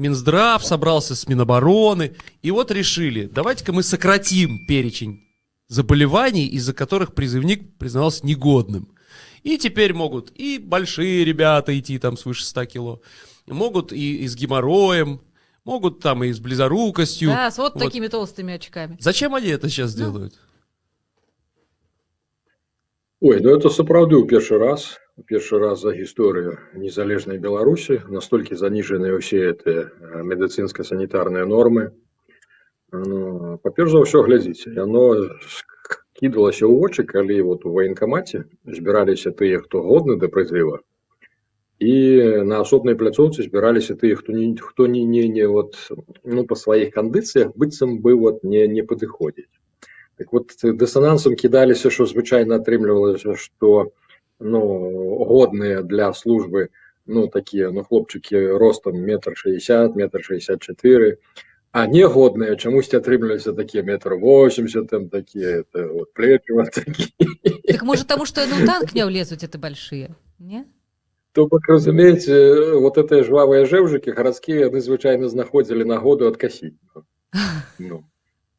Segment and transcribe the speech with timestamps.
[0.00, 5.20] Минздрав собрался с Минобороны, и вот решили, давайте-ка мы сократим перечень
[5.68, 8.88] заболеваний, из-за которых призывник признавался негодным.
[9.42, 13.02] И теперь могут и большие ребята идти там свыше 100 кило,
[13.46, 15.20] могут и, и с геморроем,
[15.64, 17.28] могут там и с близорукостью.
[17.28, 17.84] Да, с вот, вот.
[17.84, 18.96] такими толстыми очками.
[19.00, 20.04] Зачем они это сейчас ну.
[20.04, 20.34] делают?
[23.20, 24.96] Ой, ну это сапраўды ў першы раз
[25.26, 29.90] першы раз за гісторыю незалежнай беларусі настолькі заніжаныя ўсе это
[30.24, 31.90] медыцынска-санітарныя нормы.
[32.92, 35.30] Ну, па-перш за ўсё глядзіце яно
[36.18, 40.82] кідалася ў вочы калі вот у ваенкамаце збіраліся тыя хто годны да прызыва
[41.80, 41.92] і
[42.44, 45.78] на асобнай пляцоўцы збіраліся тыя хто не хто не не не вот
[46.24, 49.48] ну па сваіх кандыцыях быццам бы вот не не падыходзіць.
[50.20, 53.92] Так вот дысанансам кідаліся що звычайна атрымлівалася что
[54.40, 56.70] ну годныя для службы
[57.06, 61.18] ну такія ну хлопчыкі ростом метр шестьдесят метр шестьдесят четыре
[61.72, 66.70] а негодныя чамусьці атрымліваліся такія метр восемьдесят там такія это вот плечи вот
[67.66, 70.64] так может тому что ну танк не влезуть это большие не?
[71.32, 76.74] То бок разумееце вот это жвавыя жэўжыкі гарадскія яны звычайна знаходзілі нагоду адкасіць
[77.78, 78.04] ну.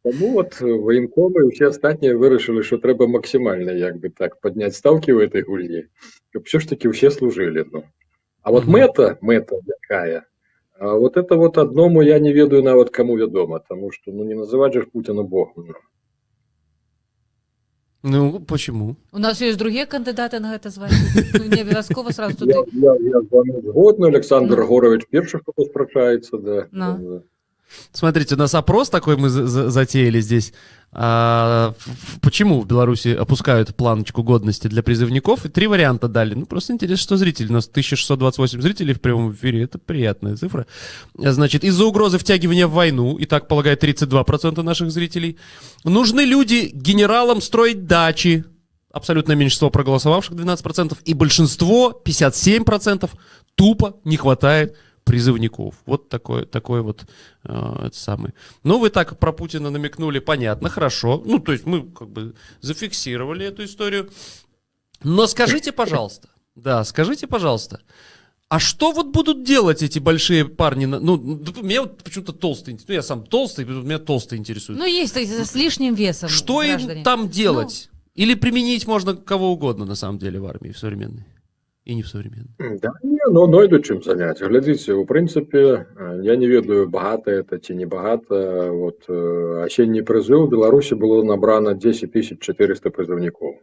[0.04, 5.30] Таму вот военкомы усе астатнія вырашылі, што трэба максімальна як бы так падняць стаўкі ў
[5.30, 5.86] этой гульні,
[6.34, 7.86] каб все ж таки ўсе служылі ну.
[8.42, 10.26] А вот мэта мэта якая
[10.82, 14.34] а вот это вот адному я не ведаю нават каму вядома, таму што ну не
[14.34, 15.62] называць жа Пуціна Богу.
[15.62, 15.76] Ну.
[18.04, 18.96] Ну почему?
[19.12, 20.98] У нас есть другие кандидаты на это звание.
[21.38, 22.54] Ну, не обовязково сразу туда.
[22.54, 24.66] Я, я, я згодна, Александр ну.
[24.66, 26.68] Горович першы, хто спрачаецца, да.
[26.72, 26.98] Ну.
[26.98, 27.24] да.
[27.92, 30.54] Смотрите, у нас опрос такой мы затеяли здесь.
[30.94, 31.74] А,
[32.22, 35.46] почему в Беларуси опускают планочку годности для призывников?
[35.46, 36.34] И три варианта дали.
[36.34, 37.48] Ну, просто интересно, что зрители.
[37.48, 39.64] У нас 1628 зрителей в прямом эфире.
[39.64, 40.68] Это приятная цифра.
[41.18, 45.38] Значит, из-за угрозы втягивания в войну, и так полагает 32% наших зрителей,
[45.86, 48.44] нужны люди генералам строить дачи.
[48.92, 50.98] Абсолютное меньшинство проголосовавших 12%.
[51.06, 53.10] И большинство, 57%,
[53.56, 55.76] тупо не хватает призывников.
[55.86, 57.06] Вот такой, такой вот
[57.44, 58.34] э, самый.
[58.64, 61.22] Ну, вы так про Путина намекнули, понятно, хорошо.
[61.26, 64.10] Ну, то есть мы как бы зафиксировали эту историю.
[65.04, 67.82] Но скажите, пожалуйста, да, скажите, пожалуйста,
[68.52, 70.86] а что вот будут делать эти большие парни?
[70.86, 71.18] Ну,
[71.62, 74.78] меня вот почему-то толстый, ну, я сам толстый, меня толстый интересует.
[74.78, 76.30] Ну, есть с лишним весом.
[76.30, 77.00] Что граждане.
[77.00, 77.90] им там делать?
[77.94, 78.00] Ну...
[78.16, 81.26] Или применить можно кого угодно, на самом деле, в армии, в современной?
[81.86, 85.86] І не в современный да, не, ну, нойду чым заняць глядзіце у прынцыпе
[86.22, 92.14] я не ведаю багата это ці не багата вот асенні прызыў беларусі было набрана 10
[92.14, 93.58] тысяч 400 прызыўнікоў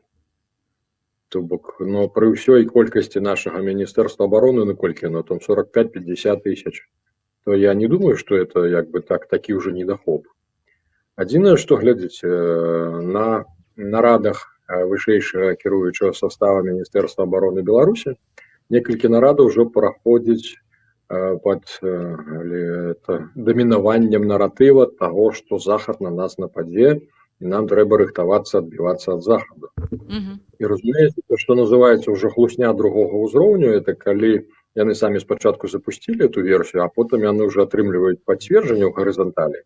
[1.29, 6.89] то бок но пры ўсёй колькасці нашага міністэрства обороны наколькі на том 45-50 тысяч
[7.45, 10.27] то я не думаю что это як бы так такі уже недахоп
[11.15, 12.27] адзінае что глядзіце
[13.15, 13.45] на
[13.77, 18.17] нарадах вышэйшага кіруючага состава міністэрства обороны беларусі
[18.71, 20.61] некалькі нарадаў ўжо праходзіць
[21.09, 21.65] под
[23.49, 27.01] дамінаваннем наратыва того что захад на нас нападзе
[27.41, 29.73] і нам трэба рыхтавацца адбівацца ад захаду
[30.59, 34.45] і разумеется что называется уже хлусня другого ўзроўню это калі
[34.77, 39.65] яны самі спачатку запусцілі эту версію а потым яны уже атрымліваюць пацверджанне ў гарызанталі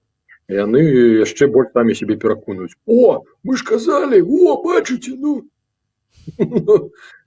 [0.48, 0.82] яны
[1.22, 5.42] яшчэ больш самі себе пераконваюць о мы ж казалі о бачыце ну!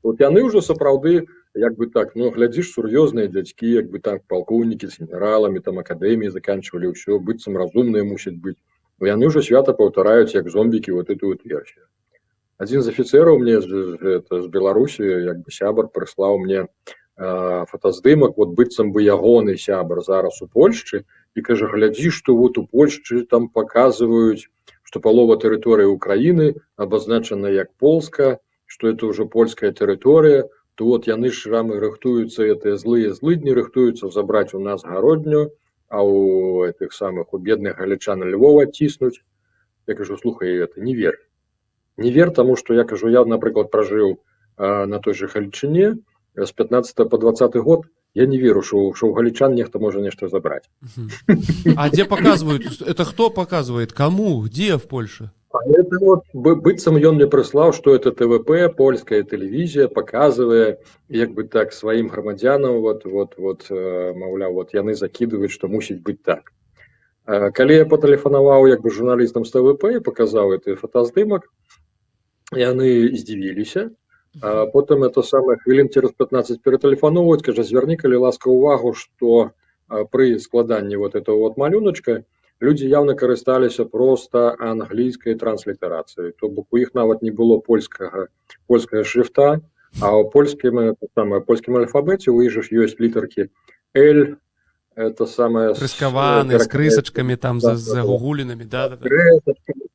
[0.04, 4.88] Вот яны уже сапраўды як бы так ну глядзіш сур'ёзныя дзядзькі як бы так палкоўнікі
[4.88, 8.60] з генералами там акадэміі заканчивалі ўсё быццам разумныя мусяць быць
[9.02, 11.88] яны уже свята паўтараюць як зомбікі вот эту вот версію
[12.58, 16.68] один з афіцераў мне это з беларусі як бы сябар прыслаў мне
[17.18, 22.66] фотаздымак вот быццам бы ягоны сябар зараз у польшчы і кажа глядзі што вот у
[22.66, 24.48] польшчы там показваюць
[24.84, 31.32] что палова тэрыторыі украины абазначана як полска что это уже польская тэрыторыя то вот яны
[31.32, 35.52] шрамы рыхтуюцца это злые злыдні рыхтуюцца забраць у нас гародню
[35.90, 39.22] а у этих самых у бедных галічан львова ціснуць
[39.88, 41.20] я кажу слухай это не вер
[41.98, 44.20] не вер тому что я кажу я напрыклад пражыў
[44.58, 45.98] на той же хальчыне
[46.36, 50.28] с 15 по 20 год я не веру что что у галічан нехто можа нешта
[50.28, 50.70] забрать
[51.76, 55.32] а где показывают это кто показывает кому где в польше?
[55.66, 60.80] Это вот быццам ён мне прыслаў что это твп польская телевізія показывае
[61.10, 66.22] як бы так сваім грамадзянам вот вот вот маўляў вот яны закидывают что мусіць быть
[66.24, 66.52] так.
[67.26, 71.48] Калі я патэлефанаваў як бы журналістам с твп показаў это фотаздымак
[72.52, 73.90] яны здзівіліся
[74.42, 79.52] потым это самое хвілін через 15 ператэлефановаць кажа звярні калі ласка увагу что
[79.88, 82.24] а, пры складанні вот этого вот малюночка
[82.62, 88.28] людзі явна карысталіся проста англійскай транслітарацыяй то бок у іх нават не было польскага
[88.68, 89.62] польскага шрифта
[90.02, 93.50] а ў польскім самае польскім альфабеце у іх ёсць літаркі
[93.96, 94.36] L
[94.96, 99.10] это самое с, э, з крысачкамі, там, Да, за, загугулінамі, да, да, да.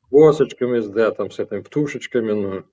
[0.09, 2.63] косочками, с, да, там, с этими птушечками, ну.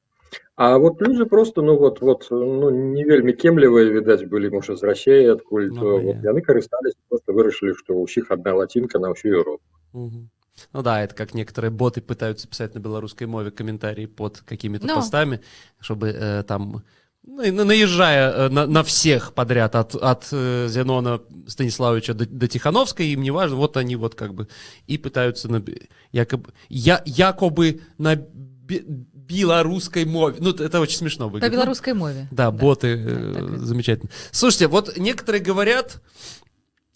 [0.55, 4.83] А вот люди просто, ну, вот, вот, ну, не вельмі кемлівыя, відаць, былі, можа, з
[4.83, 6.29] Расіі, адкуль, Ну, то, вот, понятно.
[6.29, 9.63] яны карыстались, просто вырашылі, што ў ўсіх адна лацінка на ўсю Еўропу.
[9.93, 10.29] Мгм.
[10.73, 14.95] Ну да, это как некоторые боты пытаются писать на белорусской мове комментарии под какими-то Ну.
[14.95, 15.39] постами,
[15.81, 16.83] чтобы э, там,
[17.25, 22.27] ну, и на- наезжая э, на, на всех подряд, от, от э, Зенона Станиславовича до,
[22.27, 24.47] до Тихановской, им не важно, вот они вот как бы
[24.85, 28.27] и пытаются на, бе- якобы, я, якобы на бе-
[28.68, 30.36] белорусской мове.
[30.40, 31.52] Ну, это очень смешно выглядит.
[31.52, 34.10] Ну, беларускай мове Да, боты, Да, э, так замечательно.
[34.30, 36.00] Слушайте, вот некоторые говорят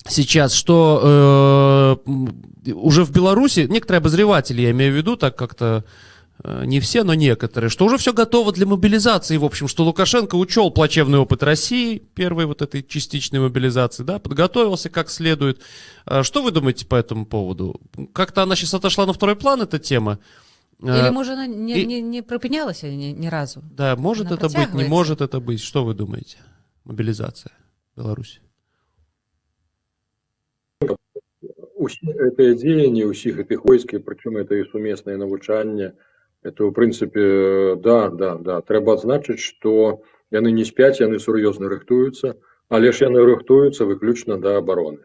[0.08, 5.84] сейчас, что э, уже в Беларуси, некоторые обозреватели, я имею в виду, так как-то
[6.42, 10.34] э, не все, но некоторые, что уже все готово для мобилизации, в общем, что Лукашенко
[10.36, 15.60] учел плачевный опыт России, первой вот этой частичной мобилизации, да, подготовился как следует.
[16.04, 17.80] А Что вы думаете по этому поводу?
[18.12, 20.18] Как-то она сейчас отошла на второй план, эта тема?
[20.82, 24.36] Э, Или можа она не, и- не, не припынялася ні, ні разу Да, может Она
[24.36, 25.60] это быть, не может это быть.
[25.60, 26.38] Что вы думаете?
[26.84, 27.52] Мобилизация
[27.96, 28.40] Беларуси.
[31.76, 35.92] Усі гэтыя дзеянні ўсіх гэтых войск, і прычым это і сумеснае навучанне,
[36.42, 42.34] это, ў прынцыпе, да, да, да, трэба адзначыць, што яны не спяць, яны сур'ёзна рыхтуюцца,
[42.68, 45.02] але ж яны рыхтуюцца выключна да абароны.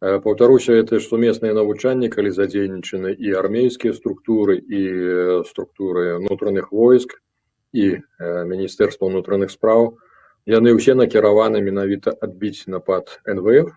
[0.00, 6.72] Э, Паўтаруся, это ж сумеснае навучанне, калі задзейнічаны і армейскія структуры, і э, структуры ўнутраных
[6.72, 7.20] войск,
[7.76, 10.00] і э, Міністэрства ўнутраных спраў,
[10.48, 13.76] яны ўсе накіраваны менавіта адбіць напад НВФ,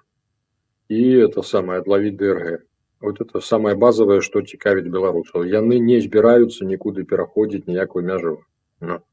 [0.87, 2.63] и это самое отловить ДРГ.
[3.03, 5.43] Вот это самое базовое, что цікавіць беларусаў.
[5.43, 8.47] Яны не збіраюцца нікуды пераходзіць ніякую мяжу.
[8.79, 9.03] Ну.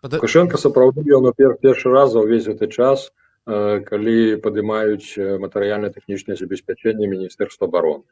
[0.00, 5.38] Пода- Лукашенко сапраўды ён пер, першы раз за ўвесь гэты час, э, калі падымаюць э,
[5.38, 8.02] матэрыяльна-тэхнічнае забеспячэнне міністэрства обороны.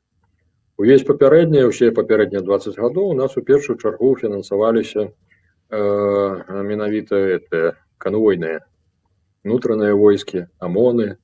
[0.79, 5.81] Увесь папярэднія ўсе папярэднія 20 гадоў у нас у першую чаргу фінансаваліся э,
[6.63, 8.63] менавіта это канвойныя
[9.45, 11.19] унутраныя войскі, амоны,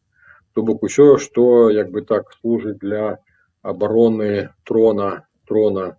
[0.53, 3.19] то бок усё, што як бы так служыць для
[3.63, 5.97] абароны трона трона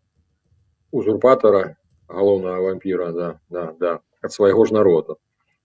[0.92, 1.78] узурпатара
[2.08, 5.16] галоўнага вампіра да, да, да, ад свайго ж народа.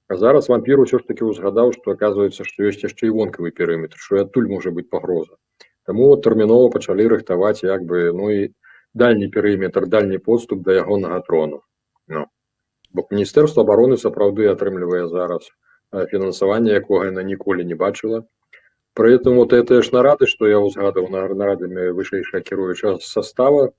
[0.09, 3.99] А зараз вампір усё ж таки узгадаў, што аказваецца, што ёсць яшчэ і вонкавы перыметр,
[3.99, 5.35] што і адтуль можа быць пагроза.
[5.87, 8.55] Таму тэрмінова пачалі рыхтаваць як бы ну і
[8.95, 11.61] дальні перыметр, дальні подступ да ягонага трону.
[12.09, 12.27] Ну.
[12.95, 15.51] Бо міністэрства обороны сапраўды атрымлівае зараз
[16.11, 18.25] фінансаванне, якога яна ніколі не бачыла.
[18.95, 23.73] При этом вот это ж нарады, что я узгадывал на нарадами вышэйшага кіруючага состава,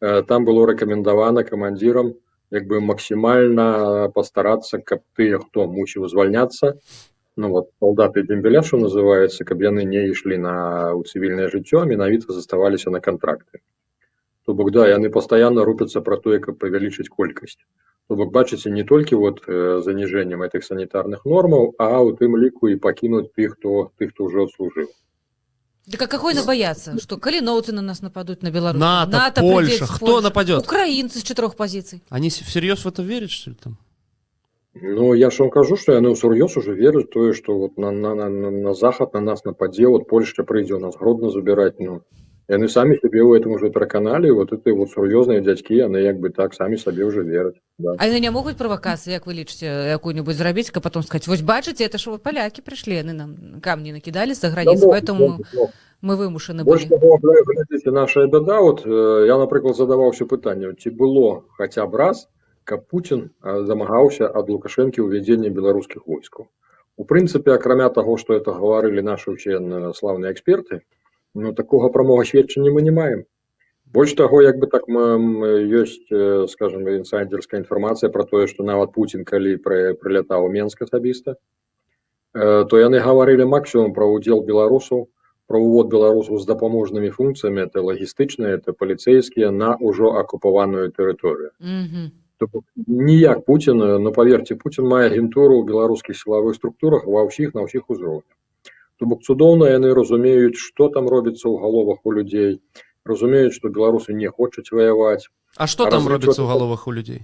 [0.00, 2.14] там было рэкамендавана камандзірам
[2.54, 3.66] як бы максімальна
[4.14, 6.78] пастарацца, каб тыя, хто мусіў звальняцца,
[7.36, 10.56] ну вот солдаты дембеля, что называется, каб яны не ішлі на
[10.94, 13.62] ў цывільнае жыццё, менавіта заставаліся на кантракты.
[14.46, 17.58] То бок да, яны пастаянна рупяцца пра тое, каб павялічыць колькасць.
[18.08, 22.68] То бок бачыце не толькі вот э, заніжэннем этих санітарных нормаў, а ў тым ліку
[22.68, 24.92] і пакінуць тых, хто тых, хто ўжо служыў.
[25.87, 29.85] Дык а какой бояться что каліноўцы на нас нападут на Беларусь НАТО, придет Польша.
[29.87, 30.23] с Кто Польши.
[30.23, 30.59] нападет?
[30.61, 33.77] украинцы с четырех позиций Они с- всерьез в это верят, что ли, там?
[34.75, 38.13] Ну, я ж вам кажу, што яны ўсур'ёз уже веруць тое, што вот на, на,
[38.15, 42.01] на, на, на захад на нас нападзе, вот Польшча прыйдзе у нас гродно забіраць, ну,
[42.48, 46.30] яны самі сябе ў этом уже пераканалі, вот это вот сур'ёзныя дзядзькі, яны як бы
[46.30, 47.56] так самі сабе уже вераць.
[47.78, 47.96] Да.
[47.98, 51.84] А яны не могуць правакацыі як вы лічыце якую-нибудь зрабіць каб потом сказать вось бачыце
[51.84, 55.74] это ж вы палякі прыйшлі яны нам камні накідалі за граніцы Да, поэтому могуць, могуць.
[56.02, 61.96] мы вымушаны глядзіце, наша бяда, вот, э, я, напрыклад, задаваўся пытаннем, ці было хаця б
[61.96, 62.28] раз,
[62.64, 66.46] каб Пуцін э, замагаўся ад Лукашэнкі ўвядзення беларускіх войскаў.
[66.96, 70.84] У прынцыпе, акрамя таго, што это гаварылі нашы ўсе э, слаўныя эксперты,
[71.34, 73.24] ну, такога прамога сведчання мы не маем.
[73.94, 76.10] Больш таго, як бы так ёсць,
[76.50, 81.36] скажем, інсайдерская інфармацыя пра тое, што нават Пуцін, калі пры- прылятаў Менск асабіста,
[82.32, 85.06] то яны гаварылі максімум пра ўдзел беларусаў
[85.46, 91.52] про увод беларусаў з дапаможнымі функцыямі это лагістычныя это паліцейскія на ўжо акупаваную тэрыторыю.
[92.38, 97.54] То бок ніяк Пуін ну паверьце Пуін мае агентуру ў беларускіх сілавых структурах ва ўсіх
[97.54, 98.26] на ўсіх узроўнях
[99.00, 102.60] То бок цудоўна яны разумеюць што там робіцца ў галовах у людзей
[103.04, 106.92] разумеюць што беларусы не хочуць ваяваць А что А там робится чё- в головах у
[106.92, 107.22] людей?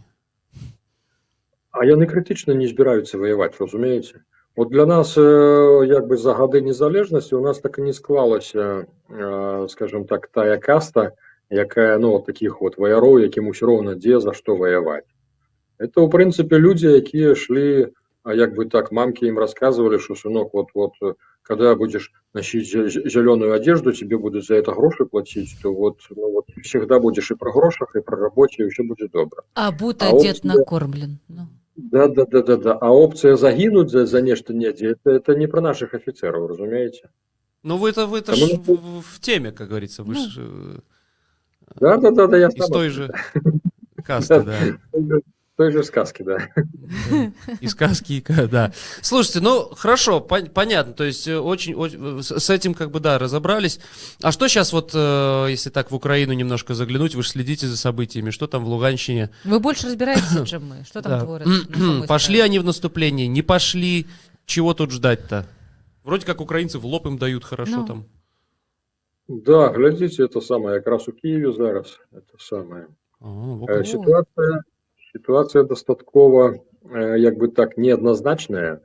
[1.73, 4.23] а яны крытычна не збіраюцца ваяваць разумееце
[4.57, 5.23] От для нас, е,
[5.87, 11.13] якби за годи незалежності, у нас так і не склалася, е, скажімо так, тая каста,
[11.51, 15.07] яка, ну, таких от вояров, яким усё роўна дзе за што ваяваць.
[15.79, 17.93] Это, в принципе, люди, якія шли,
[18.25, 21.15] а як бы так, мамки им рассказывали, что, сынок, вот, вот, э,
[21.51, 26.47] когда будешь носить зеленую одежду, тебе будут за это гроши платить, то вот, ну, вот
[26.63, 29.43] всегда будешь и про грошах, и про работе, и все будет добро.
[29.55, 31.19] А будто А дед опция- накормлен.
[31.75, 32.73] Да, да, да, да, да.
[32.81, 37.11] А опция загинуть за, за нечто недзе, это, это не про наших офицеров, разумеете?
[37.65, 40.21] Ну вы-то вы -то Да ж мы- в, в- теме, как говорится, вы Ну.
[40.21, 40.79] ж э,
[41.81, 43.13] Да, да, да, да, я из сам той же
[44.05, 44.55] касты, да.
[45.61, 46.39] Той же сказки, да.
[47.61, 48.73] И сказки, и да.
[49.03, 50.95] Слушайте, ну хорошо, пон- понятно.
[50.95, 53.79] То есть э, очень, очень- с этим как бы да разобрались.
[54.23, 57.77] А что сейчас вот, э, если так в Украину немножко заглянуть, вы же следите за
[57.77, 59.29] событиями, что там в Луганщине?
[59.45, 60.85] Вы больше разбираетесь, чем мы.
[60.87, 61.21] Что там Да.
[61.27, 61.67] творится?
[61.79, 64.07] самой Пошли они в наступление, не пошли,
[64.47, 65.45] чего тут ждать-то?
[66.05, 67.87] Вроде как украинцы в лоб им дают хорошо Ну.
[67.87, 68.05] там.
[69.29, 72.87] Да, глядите, это самое, якраз у Киеве зараз, это самое.
[73.21, 73.87] А, Е, как.
[73.87, 74.63] Ситуація,
[75.13, 76.55] ситуація достатково,
[76.95, 78.79] е, якби так, неоднозначна.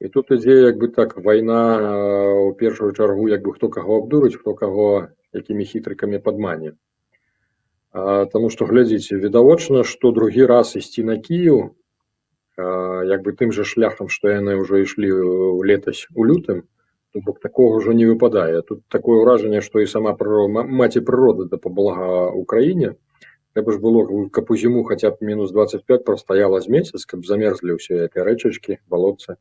[0.00, 4.54] І тут ідзе, якби так, війна е, у першу чергу, якби хто кого обдурить, хто
[4.54, 6.72] кого якими хитриками падмане.
[8.32, 11.70] Тому що, глядзіце, відавочна, што другі раз ісці на Кіїв,
[12.56, 16.66] а, якби тым жа шляхам, што яны ўжо ішлі ў летась у лютым,
[17.14, 18.60] то бок такога ўжо не выпадае.
[18.62, 22.94] Тут такое ўражанне, што і сама прырода, маці прырода дапамагла Украіне,
[23.58, 27.74] Трэба ж было, каб у зіму хаця б мінус 25 прастаяла з месяц, каб замерзлі
[27.74, 29.34] ўсе гэтыя рэчачкі, балотцы.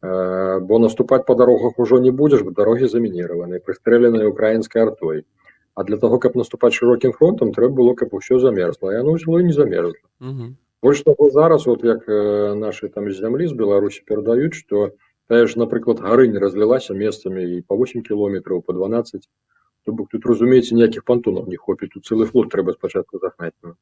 [0.00, 5.28] Э, Бо наступаць па дарогах ужо не будзеш, бо дарогі замініраваны, прыстрэленыя украінскай артой.
[5.76, 8.96] А для таго, каб наступаць шырокім фронтам, трэба было, каб усё замерзла.
[8.96, 10.00] І яно ўсё і не замерзла.
[10.24, 10.56] Мгм.
[10.80, 14.96] Больш таго зараз, от як э, нашы там з зямлі з Беларусі перадаюць, што
[15.28, 19.28] тая ж, напрыклад, гарынь разлілася месцамі і па 8 кіલોметраў, па 12.
[19.84, 23.56] То бок тут, разумееце, ніякіх пантонаў не хопіць, тут цэлы флот трэба спачатку загнаць.
[23.62, 23.74] Ну.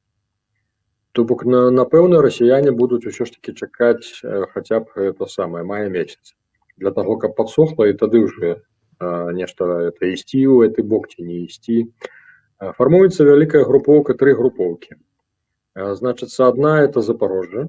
[1.13, 5.65] То бок, на, напэўна, расіяне будуць усё ж такі чакаць э, хаця б это самае
[5.65, 6.35] мая месяц.
[6.77, 11.27] Для таго, каб падсохла і тады ўжо э, нешта это ісці ў гэты бок ці
[11.27, 11.91] не ісці.
[12.63, 15.03] Э, Фармуецца вялікая групоўка, тры групоўкі.
[15.75, 17.69] Значыцца, одна это Запорожжа,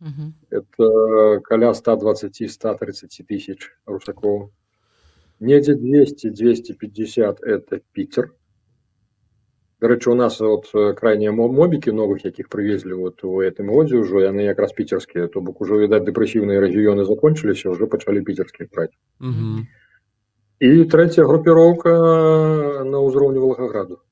[0.00, 0.34] Мгм.
[0.50, 4.50] это каля 120-130 тысяч русаков.
[5.40, 8.34] Недзе 200-250 это Питер.
[9.80, 14.02] Дарэчы, у нас вот э, крайнія мо- мобікі новых, якіх прывезлі вот у гэтым годзе
[14.02, 18.90] ўжо, яны якраз піцерскія, то бок ужо, відаць, дэпрэсіўныя рэгіёны закончыліся, ўжо пачалі піцерскіх браць.
[19.22, 19.68] Мгм.
[20.58, 21.94] І трэцяя групіроўка
[22.82, 24.02] на ўзроўні Волгограду.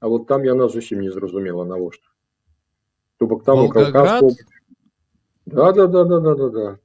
[0.00, 2.08] А вот там яна зусім не зразумела навошта.
[3.18, 3.92] То бок там у Волгоград?
[3.92, 4.32] Кавказскую...
[5.44, 6.78] Да, да, да, да, да, да, да.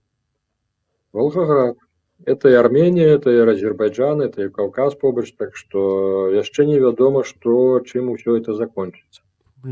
[1.13, 1.77] Волгоград.
[2.25, 7.79] Это и Армения, это и Азербайджан, это и Кавказ побач, так что яшчэ невядома, што
[7.86, 9.22] чым усё это закончыцца.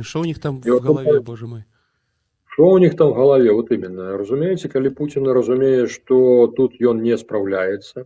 [0.01, 1.63] Что у них там в такое- боже мой?
[2.45, 7.01] Што ў них там в галаве вот именно разумееце калі Путін разумее што тут ён
[7.01, 8.05] не спраўляецца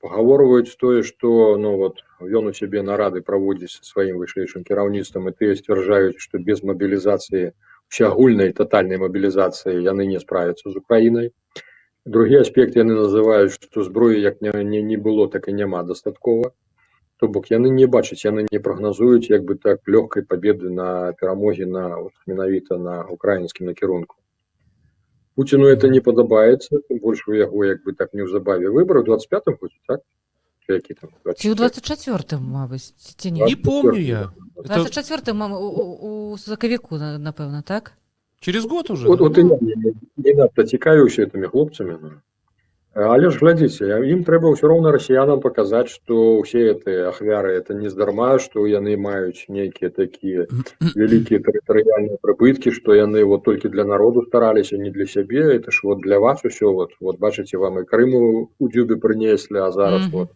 [0.00, 5.54] пагаворваюць тое што ну вот ён у сябе нарады праводзіць сваім вышэйшым кіраўніцтвам і тыя
[5.54, 7.52] сцвярджаюць што без мабілізацыі
[7.92, 11.30] усеагульнай тотальнай мабілізацыі яны не справяцца з Украінай
[12.04, 16.52] другі аспект яны называюць што зброі як не, не, не было так і няма дастаткова
[17.20, 21.66] то бок яны не бачаць яны не прагназуюць як бы так лёгкай пабеды на перамогі
[21.66, 24.16] на вот, менавіта на украінскім накірунку
[25.36, 29.78] Пуціну это не падабаецца тым больш у яго як бы так неўзабаве выборы 25 годзе
[29.86, 30.00] так
[30.66, 33.44] Ці які там Ці ў 24-м, мабыць, ці не?
[33.44, 34.32] Не помню я.
[34.56, 37.92] Это 24-м, мам, у, у, сакавіку, на- напэўна, так?
[38.40, 39.08] Через год уже.
[39.08, 39.24] От, да?
[39.24, 42.10] от і не, не, надта цікавіўся гэтымі хлопцамі ну.
[42.94, 47.92] але ж глядзіце ім трэба ўсё роўна расіянам паказаць што ўсе гэтыя ахвяры это не
[47.92, 50.48] здарма што яны маюць нейкія такія
[50.98, 55.84] вялікія тэрытарыяльныя прыбыткі што яны вот толькі для народу стараліся не для сябе это ж
[55.84, 60.08] вот для вас усё вот вот бачыце вам і крыму у дзюбе прынеслі а зараз
[60.08, 60.16] Мгм.
[60.16, 60.28] вот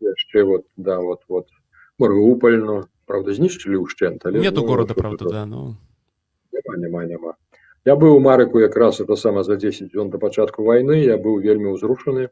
[0.00, 1.46] яшчэ вот да вот вот
[1.98, 5.76] Марыуполь ну правда знішчылі ўшчэнт але Нету ну, города, правда, да, но...
[6.76, 7.34] Няма, няма, няма.
[7.84, 11.40] Я быў у Марыку якраз это сама за 10 дзён да пачатку вайны, я быў
[11.40, 12.28] вельмі ўзрушаны.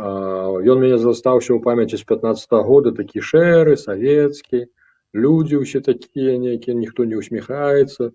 [0.00, 4.66] Ён мяне застаўся ў памяці з 15 -го года такі шэры, савецкі,
[5.12, 8.12] людзі ўсе такія нейкія, ніхто не усміхаецца,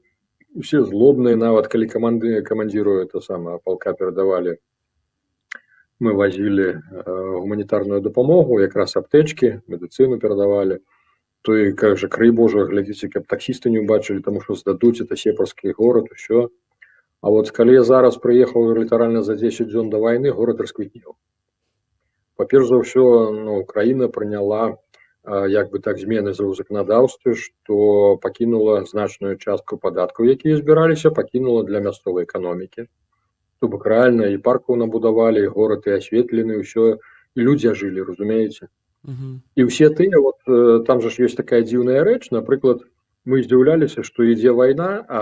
[0.55, 4.57] усе злобныя, нават калі каманды камандзіру это сама палка перадавалі.
[5.99, 6.79] Мы вазілі э,
[7.39, 10.94] гуманітарную дапамогу, якраз аптэчкі, медыцыну перадавалі то
[11.53, 16.09] і кажа крый Божа глядзіце каб таксісты не ўбачылі таму што здадуць это сепарскі горад
[16.15, 16.49] усё.
[17.21, 21.13] А от калі я зараз прыехаў літаральна за 10 дзён да вайны горад расквітнеў.
[22.35, 23.05] Па-перш за ўсё
[23.37, 24.77] ну краіна прыняла
[25.49, 31.67] як бы так змены за ў заканадаўстве што пакінула значную частку падаткаў якія збіраліся пакінула
[31.69, 32.87] для мясцовай эканомікі.
[33.59, 36.97] То бок рэальна і паркаў набудавалі горад і асветлены ўсё.
[37.35, 38.71] І людзі ажылі разумееце
[39.05, 39.41] Мгм.
[39.55, 42.81] і ўсе тыя вот э, там жа ж ёсць такая дзіўная рэч напрыклад
[43.25, 45.21] мы здзіўляліся што ідзе вайна а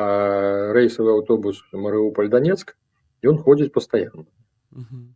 [0.78, 2.76] рэйсавы аўтобус марыуполь данецк
[3.24, 4.26] ён ходзіць пастаянна
[4.72, 5.16] Мгм.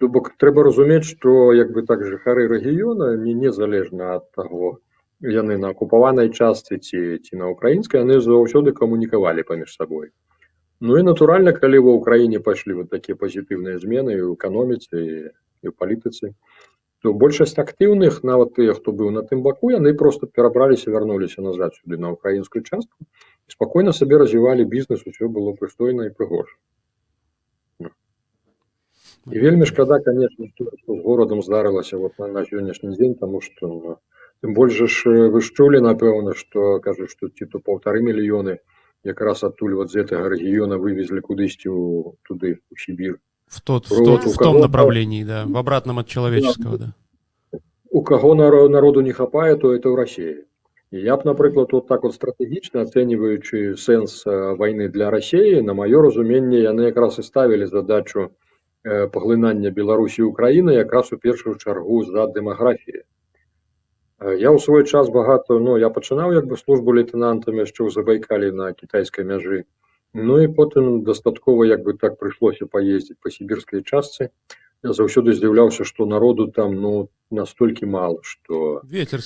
[0.00, 4.80] То бок трэба разумець што як бы так жыхары рэгіёна не незалежна ад таго
[5.20, 10.10] яны на акупаванай частцы ці ці на украінскай яны заўсёды камунікавалі паміж сабой
[10.80, 15.68] Ну і натуральна калі ва ўкраіне пайшлі вот такія пазітыўныя змены і ў эканоміцы і,
[15.68, 16.36] ў палітыцы
[17.04, 21.98] большасць актыўных нават тыя хто быў на тым баку яны просто перабраліся вярнуліся назад сюды
[21.98, 26.56] на украінскую частку і спакойна сабе развівалі бізнес усё было прыстойна і прыгожа
[29.32, 33.66] І вельмі шкада, конечно, што з горадам здарылася вот на, на сённяшні дзень, таму што
[33.66, 33.96] ну,
[34.42, 38.06] тым больш жа ж э, вы ж чулі, напэўна, што кажуць, што ці то паўтары
[38.06, 38.58] мільёны
[39.02, 41.74] якраз адтуль вот з гэтага рэгіёна вывезлі кудысьці
[42.22, 43.18] туды у Сібір.
[43.46, 46.92] В, тот, в, тот, у в том кого- направлении, да, в обратном от человеческого, да.
[47.90, 50.44] У каго наро- народу не хапае, то это ў Расіі.
[50.92, 55.74] І я б, напрыклад, вот так вот стратэгічна ацэньваючы сэнс э, вайны для Расіі, на
[55.74, 58.30] маё разуменне яны якраз і ставілі задачу
[58.84, 63.02] э, паглынання Беларусі Украіны якраз у першую чаргу з-за дэмаграфіі.
[64.20, 67.90] Э, Я ў свой час багата ну я пачынаў як бы службу лейтенантам яшчэ ў
[67.90, 69.64] забайкалі на кітайскай мяжы.
[70.16, 74.32] Ну і потым дастаткова як бы так прыйшлося паездзіць па сібірскай частцы.
[74.82, 79.20] Я заўсёды здзіўляўся, што народу там ну настолькі мала, што Ветер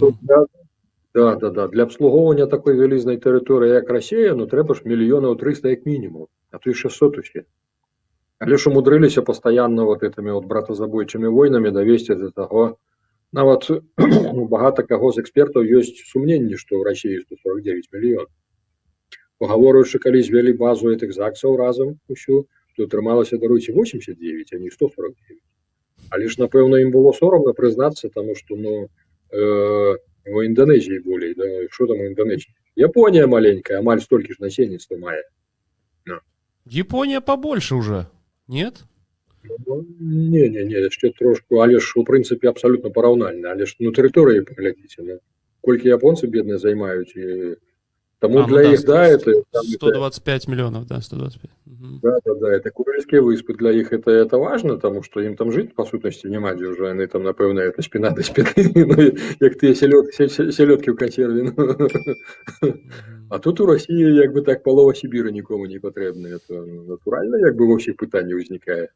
[0.00, 0.44] там, вот для,
[1.14, 5.68] да, да, да, для абслугоўвання такой вялізнай тэрыторыі, як Расія, ну трэба ж мільёнаў 300
[5.72, 7.44] як мінімум, а то і 600 усе.
[8.38, 12.76] Але ж умудрыліся пастаянна вот этими вот братазабойчымі войнамі давесці да таго,
[13.32, 18.28] нават ну, багата каго з экспертаў ёсць сумненні, што ў Расіі 149 мільён.
[19.38, 22.46] Пагаворыўшы, калі звялі базу гэтых заксаў разам усю,
[22.76, 25.42] то атрымалася даруйце 89, а не 149.
[26.10, 28.88] Але ж напэўна ім было сорамна прызнацца, таму што ну
[29.30, 29.96] э,
[30.32, 35.22] у Інданезіі болей да що там у Інданезіі Японія маленькая амаль столькі ж насельніцтва мае
[36.64, 38.06] Япония побольше уже,
[38.46, 38.84] нет?
[39.66, 43.92] Ну, не не не яшчэ трошку але ж у прынцыпе абсалютна параўнальна але ж ну
[43.92, 45.18] тэрыторыі паглядзіце ну,
[45.60, 47.56] колькі японцы бедныя займаюць і
[48.18, 51.50] таму А, ну для да, іх да это там, 125 миллионов, да, 125.
[51.66, 52.00] Мгм.
[52.02, 55.52] Да, да, да, это Курильские выспы для их это, это важно, потому что им там
[55.52, 59.58] жить, по сутности, нема дзе уже, они там, напевно, это спина до спины, ну, як
[59.58, 61.52] ты селед, селедки в консерве.
[61.56, 62.74] Ну.
[63.30, 66.28] А тут у Росії, якби так, полова Сибіру нікому не потрібна.
[66.28, 68.88] Это натурально, якби во всіх питання визникає.